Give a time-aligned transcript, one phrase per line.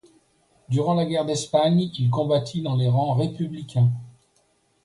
[0.69, 3.91] Durant la guerre d'Espagne, il combattit dans les rangs républicains.